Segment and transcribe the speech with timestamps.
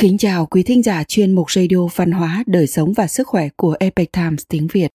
[0.00, 3.48] Kính chào quý thính giả chuyên mục radio văn hóa, đời sống và sức khỏe
[3.56, 4.90] của Epic Times tiếng Việt.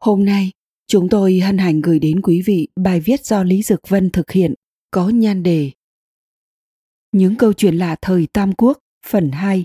[0.00, 0.50] Hôm nay,
[0.86, 4.30] chúng tôi hân hạnh gửi đến quý vị bài viết do Lý Dực Vân thực
[4.30, 4.54] hiện
[4.90, 5.70] có nhan đề
[7.12, 9.64] Những câu chuyện lạ thời Tam Quốc, phần 2,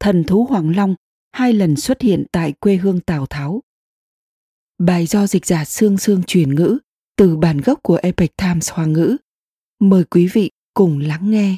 [0.00, 0.94] Thần thú Hoàng Long
[1.32, 3.62] hai lần xuất hiện tại quê hương Tào Tháo.
[4.78, 6.78] Bài do dịch giả Sương Sương truyền ngữ
[7.16, 9.16] từ bản gốc của Epic Times Hoa ngữ.
[9.80, 11.56] Mời quý vị cùng lắng nghe.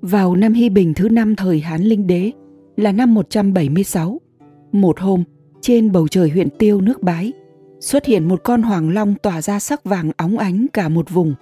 [0.00, 2.32] Vào năm Hy Bình thứ năm thời Hán Linh Đế
[2.76, 4.20] là năm 176,
[4.72, 5.24] một hôm
[5.60, 7.32] trên bầu trời huyện Tiêu nước Bái
[7.80, 11.34] xuất hiện một con hoàng long tỏa ra sắc vàng óng ánh cả một vùng,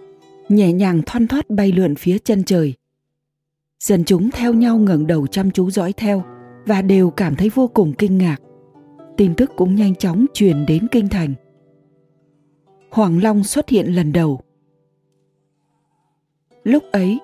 [0.48, 2.75] nhẹ nhàng thoăn thoắt bay lượn phía chân trời.
[3.81, 6.25] Dân chúng theo nhau ngẩng đầu chăm chú dõi theo
[6.67, 8.37] và đều cảm thấy vô cùng kinh ngạc.
[9.17, 11.34] Tin tức cũng nhanh chóng truyền đến kinh thành.
[12.91, 14.41] Hoàng Long xuất hiện lần đầu.
[16.64, 17.19] Lúc ấy,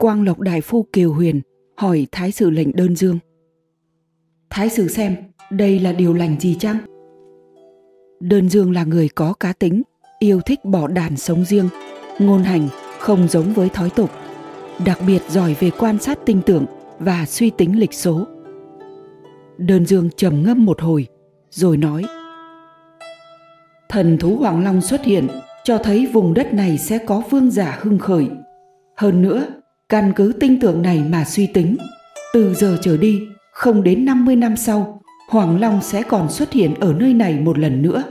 [0.00, 1.40] Quang Lộc Đại Phu Kiều Huyền
[1.76, 3.18] hỏi Thái sử lệnh đơn dương.
[4.50, 5.16] Thái sử xem,
[5.50, 6.76] đây là điều lành gì chăng?
[8.20, 9.82] Đơn dương là người có cá tính,
[10.18, 11.68] yêu thích bỏ đàn sống riêng,
[12.18, 14.10] ngôn hành không giống với thói tục,
[14.84, 16.66] đặc biệt giỏi về quan sát tinh tưởng
[16.98, 18.26] và suy tính lịch số.
[19.58, 21.06] Đơn dương trầm ngâm một hồi,
[21.50, 22.04] rồi nói
[23.88, 25.28] Thần thú Hoàng Long xuất hiện
[25.64, 28.26] cho thấy vùng đất này sẽ có vương giả hưng khởi.
[28.96, 29.46] Hơn nữa,
[29.90, 31.76] Căn cứ tinh tưởng này mà suy tính,
[32.32, 36.74] từ giờ trở đi, không đến 50 năm sau, Hoàng Long sẽ còn xuất hiện
[36.80, 38.02] ở nơi này một lần nữa.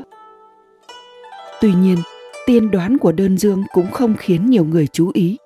[1.61, 1.97] Tuy nhiên,
[2.45, 5.37] tiên đoán của đơn dương cũng không khiến nhiều người chú ý.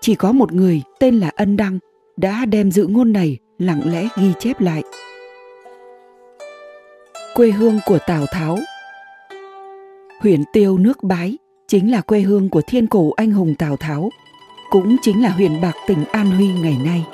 [0.00, 1.78] Chỉ có một người tên là Ân Đăng
[2.16, 4.82] đã đem dự ngôn này lặng lẽ ghi chép lại.
[7.34, 8.58] Quê hương của Tào Tháo
[10.20, 14.10] Huyện Tiêu nước Bái chính là quê hương của thiên cổ anh hùng Tào Tháo
[14.70, 17.06] cũng chính là huyện Bạc tỉnh An Huy ngày nay.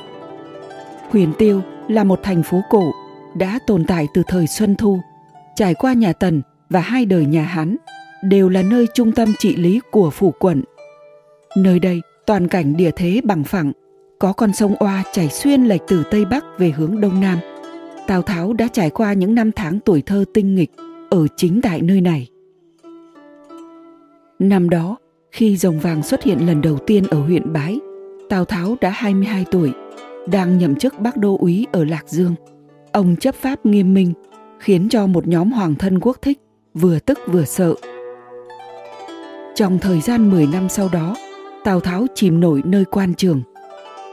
[1.10, 2.92] Huyền Tiêu là một thành phố cổ
[3.34, 5.00] đã tồn tại từ thời Xuân Thu,
[5.56, 7.76] trải qua nhà Tần và hai đời nhà Hán,
[8.22, 10.62] đều là nơi trung tâm trị lý của phủ quận.
[11.56, 13.72] Nơi đây toàn cảnh địa thế bằng phẳng,
[14.19, 17.38] có con sông Oa chảy xuyên lệch từ Tây Bắc về hướng Đông Nam.
[18.06, 20.70] Tào Tháo đã trải qua những năm tháng tuổi thơ tinh nghịch
[21.10, 22.28] ở chính tại nơi này.
[24.38, 24.97] Năm đó,
[25.34, 27.80] khi rồng vàng xuất hiện lần đầu tiên ở huyện Bái,
[28.28, 29.72] Tào Tháo đã 22 tuổi,
[30.26, 32.34] đang nhậm chức Bắc Đô úy ở Lạc Dương.
[32.92, 34.12] Ông chấp pháp nghiêm minh,
[34.58, 36.38] khiến cho một nhóm hoàng thân quốc thích
[36.74, 37.74] vừa tức vừa sợ.
[39.54, 41.16] Trong thời gian 10 năm sau đó,
[41.64, 43.42] Tào Tháo chìm nổi nơi quan trường.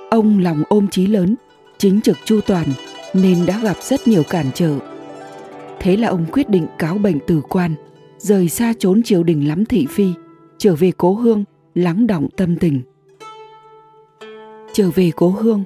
[0.09, 1.35] Ông lòng ôm chí lớn,
[1.77, 2.67] chính trực chu toàn
[3.13, 4.75] nên đã gặp rất nhiều cản trở.
[5.79, 7.75] Thế là ông quyết định cáo bệnh từ quan,
[8.17, 10.07] rời xa trốn triều đình lắm thị phi–
[10.61, 11.44] trở về cố hương
[11.75, 12.81] lắng động tâm tình.
[14.73, 15.63] Trở về cố hương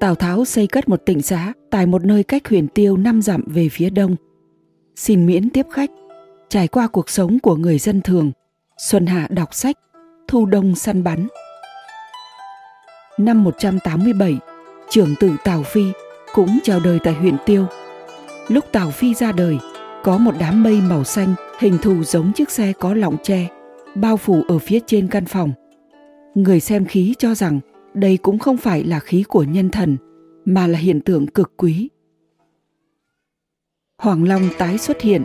[0.00, 3.44] tào tháo xây cất một tịnh xá tại một nơi cách huyền tiêu năm dặm
[3.46, 4.16] về phía đông.
[4.96, 5.90] Xin miễn tiếp khách
[6.48, 8.32] trải qua cuộc sống của người dân thường.
[8.78, 9.76] Xuân hạ đọc sách
[10.28, 11.26] thu đông săn bắn.
[13.18, 14.38] Năm 187
[14.90, 15.84] trưởng tử Tào Phi
[16.34, 17.66] cũng chào đời tại huyện Tiêu.
[18.48, 19.58] Lúc Tào Phi ra đời,
[20.04, 23.48] có một đám mây màu xanh hình thù giống chiếc xe có lọng tre
[23.96, 25.52] bao phủ ở phía trên căn phòng.
[26.34, 27.60] Người xem khí cho rằng
[27.94, 29.96] đây cũng không phải là khí của nhân thần,
[30.44, 31.88] mà là hiện tượng cực quý.
[33.98, 35.24] Hoàng Long tái xuất hiện.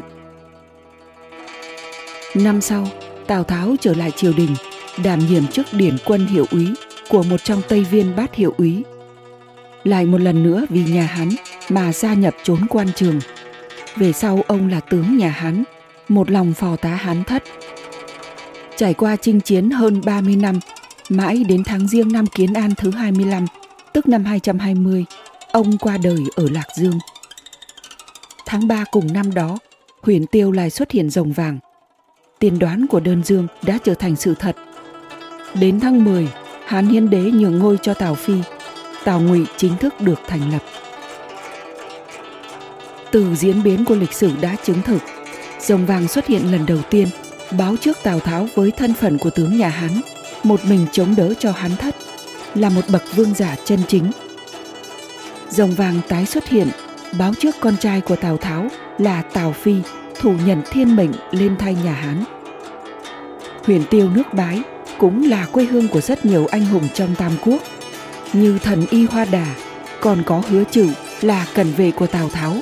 [2.35, 2.87] Năm sau,
[3.27, 4.55] Tào Tháo trở lại triều đình,
[5.03, 6.67] đảm nhiệm chức điển quân hiệu úy
[7.09, 8.83] của một trong Tây Viên bát hiệu úy.
[9.83, 11.29] Lại một lần nữa vì nhà Hán
[11.69, 13.19] mà gia nhập trốn quan trường.
[13.95, 15.63] Về sau ông là tướng nhà Hán,
[16.07, 17.43] một lòng phò tá Hán thất
[18.81, 20.59] Trải qua chinh chiến hơn 30 năm,
[21.09, 23.45] mãi đến tháng riêng năm Kiến An thứ 25,
[23.93, 25.05] tức năm 220,
[25.51, 26.99] ông qua đời ở Lạc Dương.
[28.45, 29.57] Tháng 3 cùng năm đó,
[30.01, 31.59] huyền tiêu lại xuất hiện rồng vàng.
[32.39, 34.55] Tiên đoán của đơn dương đã trở thành sự thật.
[35.53, 36.27] Đến tháng 10,
[36.66, 38.35] Hán Hiến Đế nhường ngôi cho Tào Phi,
[39.03, 40.63] Tào Ngụy chính thức được thành lập.
[43.11, 45.01] Từ diễn biến của lịch sử đã chứng thực,
[45.59, 47.07] rồng vàng xuất hiện lần đầu tiên–
[47.57, 50.01] báo trước Tào Tháo với thân phận của tướng nhà Hán,
[50.43, 51.95] một mình chống đỡ cho Hán thất,
[52.55, 54.11] là một bậc vương giả chân chính.
[55.49, 56.67] Rồng vàng tái xuất hiện,
[57.19, 58.67] báo trước con trai của Tào Tháo
[58.97, 59.75] là Tào Phi,
[60.19, 62.23] thủ nhận thiên mệnh lên thay nhà Hán.
[63.65, 64.61] Huyền Tiêu nước Bái
[64.97, 67.63] cũng là quê hương của rất nhiều anh hùng trong Tam Quốc,
[68.33, 69.55] như thần Y Hoa Đà,
[69.99, 70.89] còn có hứa trừ
[71.21, 72.57] là cận vệ của Tào Tháo,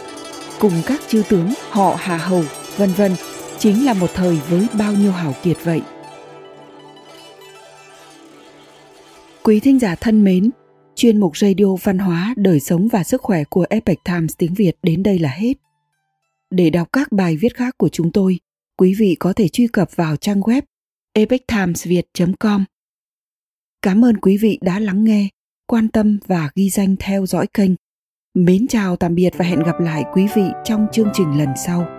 [0.59, 2.44] cùng các chư tướng họ Hà Hầu,
[2.77, 3.15] vân vân
[3.60, 5.82] chính là một thời với bao nhiêu hảo kiệt vậy.
[9.44, 10.50] Quý thính giả thân mến,
[11.00, 14.72] Chuyên mục radio văn hóa, đời sống và sức khỏe của Epoch Times tiếng Việt
[14.84, 15.54] đến đây là hết.
[16.52, 18.40] Để đọc các bài viết khác của chúng tôi,
[18.78, 20.62] quý vị có thể truy cập vào trang web
[21.14, 22.66] epochtimesviet.com.
[23.82, 25.28] Cảm ơn quý vị đã lắng nghe,
[25.68, 27.72] quan tâm và ghi danh theo dõi kênh.
[28.34, 31.99] Mến chào tạm biệt và hẹn gặp lại quý vị trong chương trình lần sau.